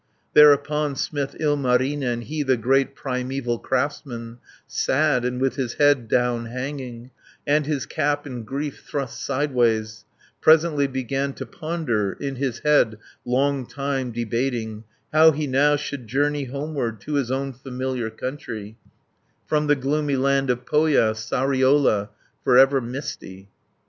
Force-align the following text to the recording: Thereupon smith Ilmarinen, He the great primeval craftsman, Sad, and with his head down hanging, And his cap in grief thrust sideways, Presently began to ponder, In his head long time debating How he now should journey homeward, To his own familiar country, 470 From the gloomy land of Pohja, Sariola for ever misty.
Thereupon 0.33 0.95
smith 0.95 1.35
Ilmarinen, 1.39 2.21
He 2.23 2.41
the 2.41 2.57
great 2.57 2.95
primeval 2.95 3.59
craftsman, 3.59 4.39
Sad, 4.65 5.23
and 5.23 5.39
with 5.39 5.57
his 5.57 5.73
head 5.75 6.07
down 6.07 6.45
hanging, 6.45 7.11
And 7.45 7.67
his 7.67 7.85
cap 7.85 8.25
in 8.25 8.41
grief 8.41 8.81
thrust 8.83 9.23
sideways, 9.23 10.03
Presently 10.41 10.87
began 10.87 11.33
to 11.33 11.45
ponder, 11.45 12.13
In 12.13 12.37
his 12.37 12.57
head 12.65 12.97
long 13.25 13.67
time 13.67 14.11
debating 14.11 14.85
How 15.13 15.33
he 15.33 15.45
now 15.45 15.75
should 15.75 16.07
journey 16.07 16.45
homeward, 16.45 16.99
To 17.01 17.13
his 17.13 17.29
own 17.29 17.53
familiar 17.53 18.09
country, 18.09 18.77
470 19.45 19.49
From 19.49 19.67
the 19.67 19.75
gloomy 19.75 20.15
land 20.15 20.49
of 20.49 20.65
Pohja, 20.65 21.13
Sariola 21.15 22.09
for 22.43 22.57
ever 22.57 22.81
misty. 22.81 23.49